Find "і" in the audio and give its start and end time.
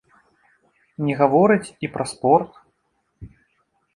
1.87-1.91